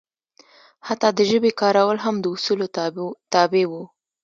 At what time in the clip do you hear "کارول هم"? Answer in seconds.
1.61-2.15